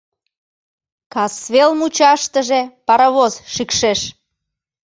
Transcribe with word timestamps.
Касвел 1.13 1.71
мучаштыже 1.79 2.61
паровоз 2.87 3.33
шикшеш. 3.53 3.99